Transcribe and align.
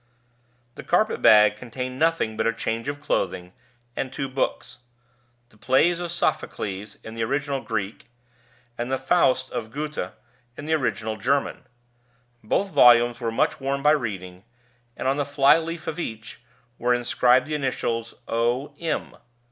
The 0.73 0.81
carpet 0.83 1.21
bag 1.21 1.55
contained 1.55 1.99
nothing 1.99 2.35
but 2.35 2.47
a 2.47 2.53
change 2.53 2.87
of 2.87 3.03
clothing, 3.03 3.53
and 3.95 4.11
two 4.11 4.27
books 4.27 4.79
the 5.49 5.57
Plays 5.57 5.99
of 5.99 6.11
Sophocles, 6.11 6.95
in 7.03 7.13
the 7.13 7.23
original 7.23 7.61
Greek, 7.61 8.09
and 8.79 8.91
the 8.91 8.97
"Faust" 8.97 9.51
of 9.51 9.69
Goethe, 9.69 10.11
in 10.57 10.65
the 10.65 10.73
original 10.73 11.17
German. 11.17 11.67
Both 12.43 12.71
volumes 12.71 13.19
were 13.19 13.31
much 13.31 13.59
worn 13.61 13.83
by 13.83 13.91
reading, 13.91 14.43
and 14.97 15.07
on 15.07 15.17
the 15.17 15.23
fly 15.23 15.59
leaf 15.59 15.85
of 15.85 15.99
each 15.99 16.41
were 16.79 16.95
inscribed 16.95 17.45
the 17.45 17.53
initials 17.53 18.15
O. 18.27 18.73
M. 18.79 19.17